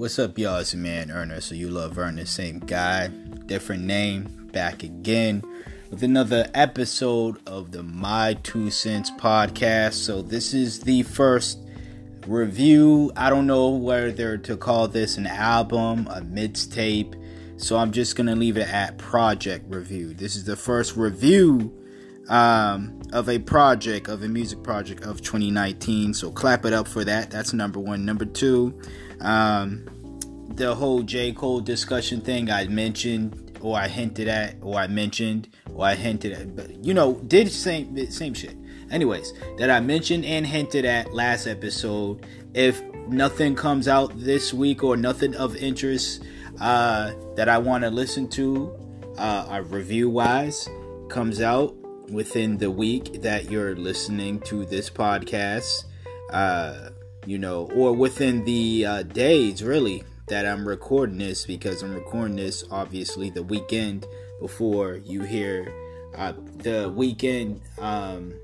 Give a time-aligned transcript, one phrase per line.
[0.00, 0.60] What's up, y'all?
[0.60, 1.50] It's your man Ernest.
[1.50, 5.42] So you love Ernest, same guy, different name, back again
[5.90, 9.92] with another episode of the My Two Cents podcast.
[9.92, 11.58] So this is the first
[12.26, 13.12] review.
[13.14, 17.14] I don't know whether to call this an album, a mixtape.
[17.58, 20.14] So I'm just gonna leave it at project review.
[20.14, 21.78] This is the first review
[22.30, 26.14] um, of a project, of a music project of 2019.
[26.14, 27.30] So clap it up for that.
[27.30, 28.04] That's number one.
[28.04, 28.80] Number two,
[29.20, 29.84] um,
[30.54, 31.32] the whole J.
[31.32, 36.32] Cole discussion thing I mentioned, or I hinted at, or I mentioned, or I hinted
[36.32, 38.56] at, but you know, did same same shit.
[38.90, 42.26] Anyways, that I mentioned and hinted at last episode.
[42.54, 46.24] If nothing comes out this week or nothing of interest
[46.60, 48.76] uh, that I want to listen to,
[49.16, 50.68] uh, review wise,
[51.08, 51.79] comes out
[52.10, 55.84] within the week that you're listening to this podcast,
[56.30, 56.90] uh,
[57.26, 62.36] you know, or within the uh, days really that I'm recording this because I'm recording
[62.36, 64.06] this obviously the weekend
[64.40, 65.72] before you hear
[66.16, 68.34] uh, the weekend um,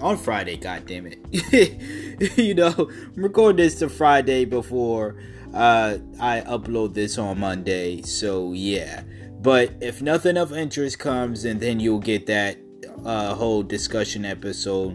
[0.00, 0.56] on Friday.
[0.56, 5.16] God damn it, you know, I'm recording this the Friday before
[5.54, 8.02] uh, I upload this on Monday.
[8.02, 9.02] So yeah.
[9.42, 12.58] But if nothing of interest comes, and then you'll get that
[13.04, 14.92] uh, whole discussion episode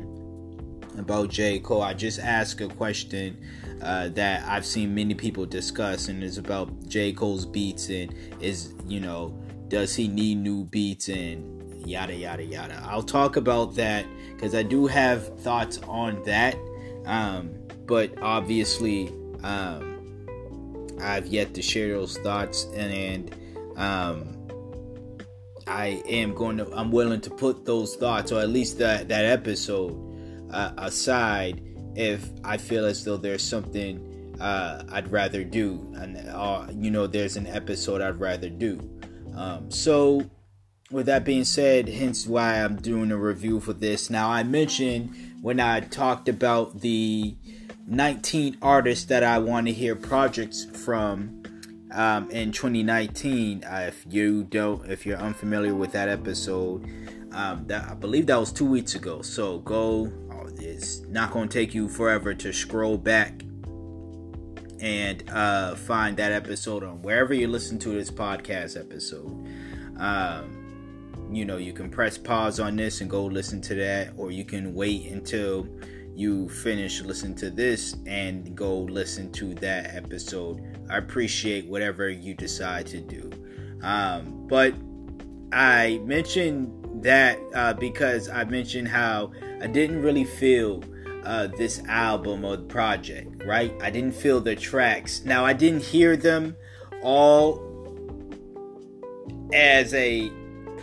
[0.97, 1.59] about J.
[1.59, 1.81] Cole.
[1.81, 3.37] I just asked a question
[3.81, 7.11] uh, that I've seen many people discuss, and it's about J.
[7.11, 9.37] Cole's beats and is you know
[9.67, 12.81] does he need new beats and yada yada yada.
[12.87, 16.55] I'll talk about that because I do have thoughts on that,
[17.05, 17.51] um,
[17.85, 19.09] but obviously
[19.43, 19.99] um,
[21.01, 22.93] I've yet to share those thoughts and.
[22.93, 23.35] and
[23.77, 24.36] um,
[25.67, 29.25] I am going to, I'm willing to put those thoughts, or at least that that
[29.25, 29.95] episode,
[30.51, 31.61] uh, aside
[31.95, 37.07] if I feel as though there's something uh, I'd rather do, and uh, you know,
[37.07, 38.79] there's an episode I'd rather do.
[39.35, 40.29] Um, so,
[40.91, 44.09] with that being said, hence why I'm doing a review for this.
[44.09, 47.35] Now, I mentioned when I talked about the
[47.87, 51.43] 19 artists that I want to hear projects from
[51.97, 53.63] um, in 2019.
[53.63, 56.85] Uh, if you don't, if you're unfamiliar with that episode,
[57.33, 59.21] um, that I believe that was two weeks ago.
[59.21, 60.11] So go.
[60.31, 63.41] Oh, it's not going to take you forever to scroll back
[64.79, 69.47] and uh, find that episode on wherever you listen to this podcast episode.
[69.97, 70.53] Um,
[71.31, 74.45] you know, you can press pause on this and go listen to that, or you
[74.45, 75.67] can wait until
[76.17, 80.61] you finish listening to this and go listen to that episode.
[80.89, 83.31] I appreciate whatever you decide to do.
[83.83, 84.73] Um, but
[85.51, 90.83] I mentioned that uh, because I mentioned how I didn't really feel
[91.23, 93.71] uh, this album or project, right?
[93.79, 95.23] I didn't feel the tracks.
[95.23, 96.55] Now, I didn't hear them
[97.03, 97.61] all
[99.53, 100.31] as a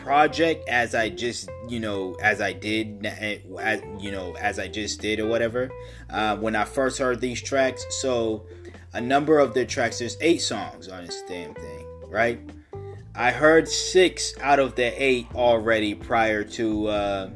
[0.04, 5.00] project as I just you know as I did as you know as I just
[5.00, 5.70] did or whatever
[6.10, 7.84] uh, when I first heard these tracks.
[8.02, 8.46] So
[8.92, 12.38] a number of the tracks, there's eight songs on this damn thing, right?
[13.16, 17.30] I heard six out of the eight already prior to uh,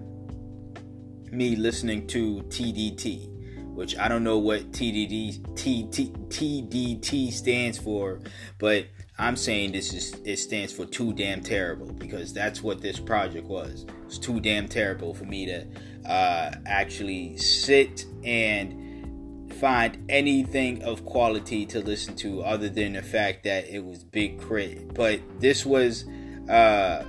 [1.33, 3.28] me listening to TDT,
[3.78, 8.19] which I don't know what TDT T, T, TDT stands for,
[8.59, 8.87] but
[9.21, 13.47] I'm saying this is it stands for too damn terrible because that's what this project
[13.47, 13.87] was.
[14.06, 15.65] It's too damn terrible for me to
[16.11, 23.44] uh, actually sit and find anything of quality to listen to other than the fact
[23.44, 24.87] that it was Big K.R.I.T.
[24.93, 26.05] But this was
[26.50, 27.05] uh,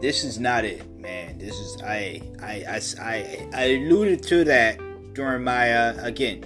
[0.00, 1.38] this is not it, man.
[1.38, 4.80] This is I I I I, I alluded to that
[5.12, 6.44] during my uh, again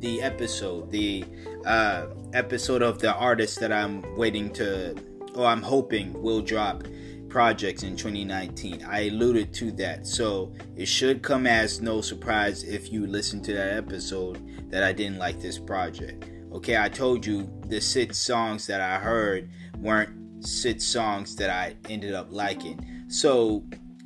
[0.00, 1.24] the episode the
[1.64, 4.96] uh, episode of the artist that I'm waiting to,
[5.34, 6.84] or I'm hoping will drop
[7.28, 8.84] projects in 2019.
[8.84, 13.54] I alluded to that, so it should come as no surprise if you listen to
[13.54, 16.26] that episode that I didn't like this project.
[16.52, 21.76] Okay, I told you the six songs that I heard weren't six songs that I
[21.88, 22.84] ended up liking.
[23.08, 23.64] So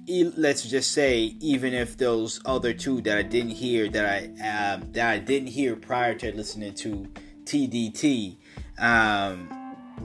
[0.08, 4.92] let's just say even if those other two that I didn't hear that I um,
[4.92, 7.08] that I didn't hear prior to listening to
[7.44, 8.36] TDT
[8.78, 9.48] um,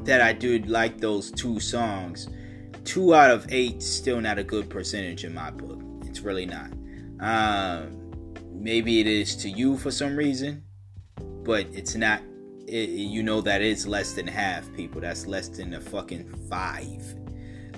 [0.04, 2.30] that I do like those two songs.
[2.84, 5.82] Two out of eight, still not a good percentage in my book.
[6.06, 6.72] It's really not.
[7.20, 10.64] Um, maybe it is to you for some reason,
[11.44, 12.22] but it's not.
[12.68, 15.02] It, you know that it's less than half people.
[15.02, 17.16] That's less than a fucking five.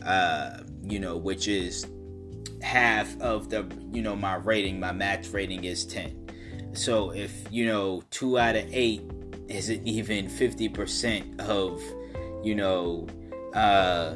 [0.05, 1.85] Uh, you know, which is
[2.63, 4.79] half of the you know my rating.
[4.79, 6.19] My max rating is ten.
[6.73, 9.03] So if you know two out of eight
[9.53, 11.81] isn't even 50% of,
[12.43, 13.07] you know,
[13.53, 14.15] uh,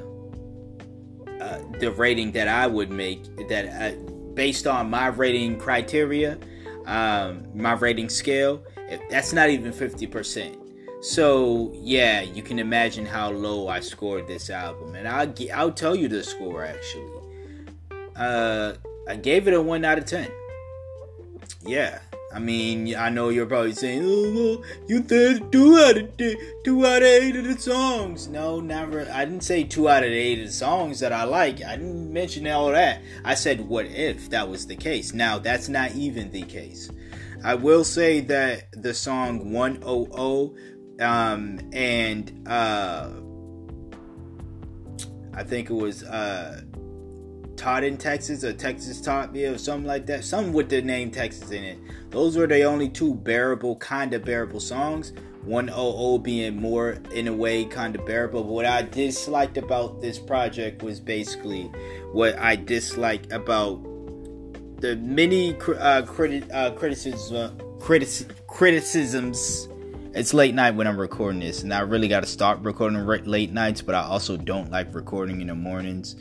[1.40, 3.96] uh, the rating that I would make that uh,
[4.34, 6.38] based on my rating criteria,
[6.86, 8.64] um, my rating scale,
[9.10, 10.64] that's not even 50%.
[11.04, 15.96] So yeah, you can imagine how low I scored this album, and I'll I'll tell
[15.96, 17.27] you the score actually.
[18.18, 18.74] Uh,
[19.08, 20.30] I gave it a one out of ten.
[21.62, 22.00] Yeah,
[22.34, 27.02] I mean, I know you're probably saying, "Oh, you did two out of two out
[27.02, 29.10] of eight of the songs." No, never.
[29.12, 31.64] I didn't say two out of eight of the songs that I like.
[31.64, 33.02] I didn't mention all that.
[33.24, 36.90] I said, "What if that was the case?" Now, that's not even the case.
[37.44, 40.52] I will say that the song 100
[41.00, 43.10] um, and uh,
[45.34, 46.62] I think it was uh,
[47.58, 50.24] taught in Texas or Texas taught me or something like that.
[50.24, 51.80] Something with the name Texas in it.
[52.12, 55.12] Those were the only two bearable, kind of bearable songs.
[55.44, 58.44] 100 being more in a way kind of bearable.
[58.44, 61.64] But what I disliked about this project was basically
[62.12, 63.82] what I disliked about
[64.82, 69.70] the many uh, criti- uh, criticism, critic- criticisms.
[70.14, 73.52] It's late night when I'm recording this, and I really got to stop recording late
[73.52, 73.82] nights.
[73.82, 76.16] But I also don't like recording in the mornings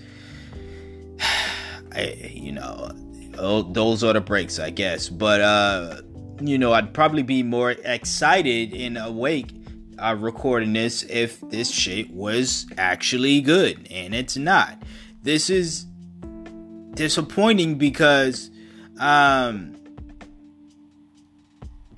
[1.96, 2.90] I, you know,
[3.38, 5.08] oh, those are the breaks, I guess.
[5.08, 6.00] But uh,
[6.40, 9.50] you know, I'd probably be more excited and awake
[9.98, 14.82] uh, recording this if this shit was actually good, and it's not.
[15.22, 15.87] This is
[16.94, 18.50] disappointing because
[18.99, 19.75] um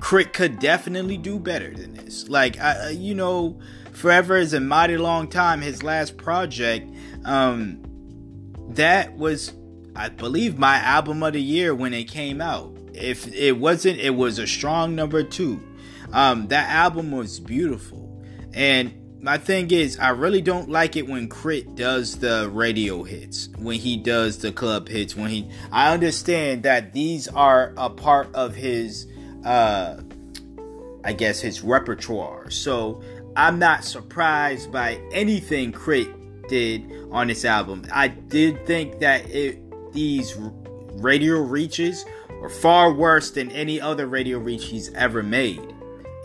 [0.00, 0.30] K.R.I.T.
[0.30, 2.28] could definitely do better than this.
[2.28, 3.58] Like, I, you know,
[3.98, 5.60] Forever is a mighty long time.
[5.60, 6.88] His last project,
[7.24, 7.82] um,
[8.68, 9.52] that was
[9.98, 12.72] I believe my album of the year when it came out.
[12.94, 15.60] If it wasn't, it was a strong number two.
[16.12, 18.22] Um, that album was beautiful,
[18.54, 21.74] and my thing is, I really don't like it when K.R.I.T.
[21.74, 25.16] does the radio hits, when he does the club hits.
[25.16, 29.08] When he, I understand that these are a part of his,
[29.44, 30.00] uh,
[31.04, 32.50] I guess his repertoire.
[32.50, 33.02] So
[33.36, 36.14] I'm not surprised by anything K.R.I.T.
[36.48, 37.84] did on this album.
[37.92, 40.36] I did think that it these
[40.94, 42.04] radio reaches
[42.42, 45.74] are far worse than any other radio reach he's ever made.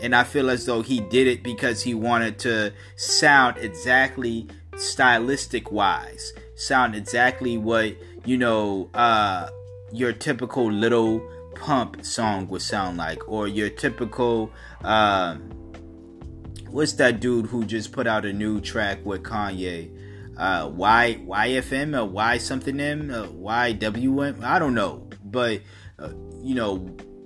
[0.02, 5.70] And I feel as though he did it because he wanted to sound exactly stylistic
[5.70, 7.94] wise, sound exactly what,
[8.24, 9.48] you know, uh,
[9.92, 14.50] your typical little pump song would sound like, or your typical,
[14.82, 15.36] uh,
[16.68, 19.93] what's that dude who just put out a new track with Kanye?
[20.36, 24.42] Uh, Y YFM or Y something M, uh, YWM.
[24.42, 25.60] I don't know, but
[25.98, 26.10] uh,
[26.42, 26.76] you know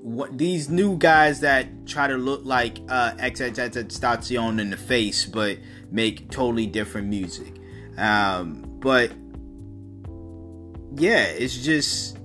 [0.02, 5.58] what these new guys that try to look like uh, XXXTentacion in the face, but
[5.90, 7.54] make totally different music.
[7.96, 9.12] Um, but
[10.94, 12.18] yeah, it's just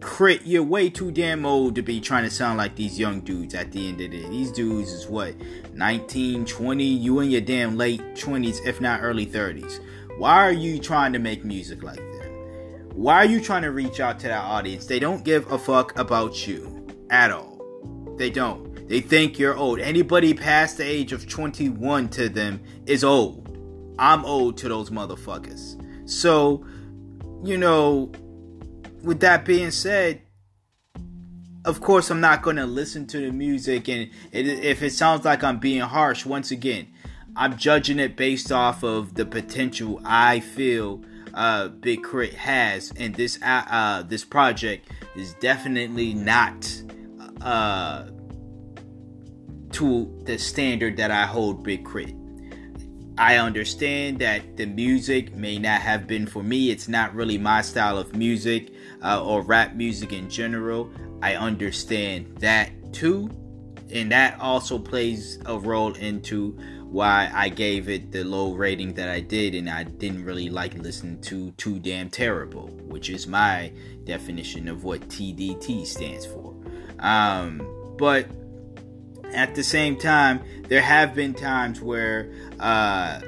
[0.00, 0.42] crit.
[0.44, 3.54] You're way too damn old to be trying to sound like these young dudes.
[3.54, 5.34] At the end of the day, these dudes is what
[5.72, 6.84] 19, 20.
[6.84, 9.80] You in your damn late 20s, if not early 30s.
[10.16, 12.30] Why are you trying to make music like them?
[12.94, 14.86] Why are you trying to reach out to that audience?
[14.86, 17.60] They don't give a fuck about you at all.
[18.16, 18.88] They don't.
[18.88, 19.80] They think you're old.
[19.80, 23.44] Anybody past the age of 21 to them is old.
[23.98, 25.80] I'm old to those motherfuckers.
[26.08, 26.64] So,
[27.42, 28.12] you know,
[29.02, 30.22] with that being said,
[31.64, 33.88] of course, I'm not going to listen to the music.
[33.88, 36.88] And if it sounds like I'm being harsh, once again,
[37.36, 41.02] I'm judging it based off of the potential I feel
[41.34, 42.36] uh, Big K.R.I.T.
[42.36, 46.82] has, and this uh, uh, this project is definitely not
[47.40, 48.04] uh,
[49.72, 52.14] to the standard that I hold Big Crit.
[53.18, 56.70] I understand that the music may not have been for me.
[56.70, 58.72] It's not really my style of music
[59.02, 60.90] uh, or rap music in general.
[61.22, 63.30] I understand that too,
[63.90, 66.58] and that also plays a role into
[66.94, 70.74] why I gave it the low rating that I did, and I didn't really like
[70.74, 73.72] listening to Too Damn Terrible, which is my
[74.04, 76.54] definition of what TDT stands for.
[77.00, 78.28] Um, but
[79.32, 83.20] at the same time, there have been times where uh,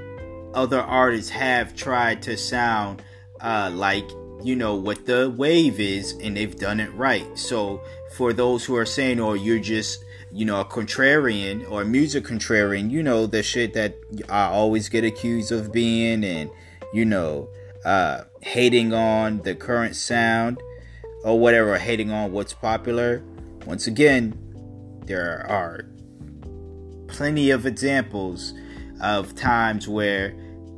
[0.54, 3.02] other artists have tried to sound
[3.40, 4.08] uh, like
[4.46, 7.26] you know what the wave is, and they've done it right.
[7.38, 7.82] So
[8.16, 10.04] for those who are saying, "Oh, you're just
[10.36, 13.96] you know, a contrarian or a music contrarian, you know, the shit that
[14.28, 16.50] I always get accused of being and,
[16.92, 17.48] you know,
[17.86, 20.60] uh, hating on the current sound
[21.24, 23.22] or whatever, hating on what's popular.
[23.64, 24.38] Once again,
[25.06, 25.88] there are
[27.06, 28.52] plenty of examples
[29.00, 30.34] of times where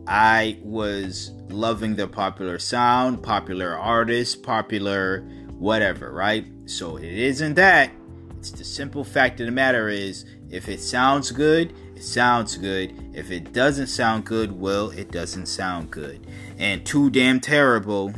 [0.06, 5.20] I was loving the popular sound, popular artist, popular
[5.58, 6.46] whatever, right?
[6.66, 7.90] So it isn't that.
[8.38, 12.94] It's the simple fact of the matter is if it sounds good, it sounds good.
[13.12, 16.26] If it doesn't sound good, well, it doesn't sound good.
[16.58, 18.14] And too damn terrible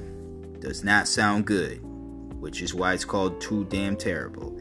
[0.60, 1.80] does not sound good,
[2.38, 4.60] which is why it's called too damn terrible.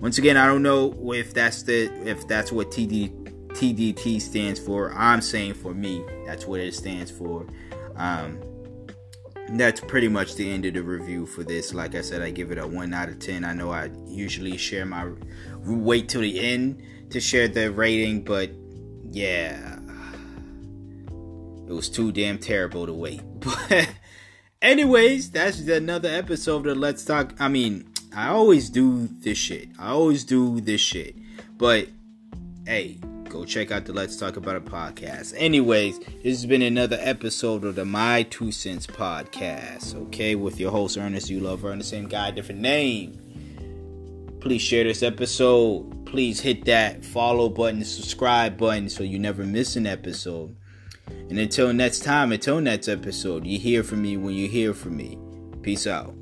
[0.00, 3.10] Once again, I don't know if that's the if that's what TD,
[3.50, 4.92] TDT stands for.
[4.92, 7.46] I'm saying for me, that's what it stands for.
[7.96, 8.40] Um,
[9.50, 11.72] that's pretty much the end of the review for this.
[11.72, 13.44] Like I said, I give it a 1 out of 10.
[13.44, 15.12] I know I usually share my
[15.64, 18.50] wait till the end to share the rating, but
[19.10, 19.78] yeah,
[21.68, 23.22] it was too damn terrible to wait.
[23.40, 23.88] But,
[24.60, 27.34] anyways, that's another episode of Let's Talk.
[27.38, 29.68] I mean, I always do this shit.
[29.78, 31.14] I always do this shit.
[31.56, 31.88] But,
[32.66, 32.98] hey,
[33.28, 35.34] go check out the Let's Talk About It podcast.
[35.36, 40.70] Anyways, this has been another episode of the My Two Cents podcast, okay, with your
[40.70, 41.30] host Ernest.
[41.30, 44.38] You love Ernest, same guy, different name.
[44.40, 46.06] Please share this episode.
[46.06, 50.56] Please hit that follow button, subscribe button so you never miss an episode.
[51.06, 54.96] And until next time, until next episode, you hear from me when you hear from
[54.96, 55.18] me.
[55.62, 56.15] Peace out.